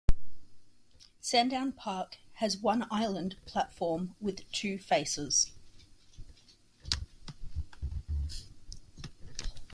Sandown 1.19 1.73
Park 1.73 2.17
has 2.37 2.57
one 2.57 2.87
island 2.89 3.35
platform 3.45 4.15
with 4.19 4.51
two 4.51 4.79
faces. 4.79 5.51